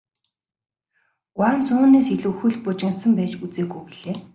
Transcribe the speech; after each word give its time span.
Гуанз 1.35 1.65
үүнээс 1.77 2.07
илүү 2.15 2.33
хөл 2.39 2.55
бужигнасан 2.65 3.11
байж 3.17 3.33
үзээгүй 3.45 3.81
билээ. 3.87 4.17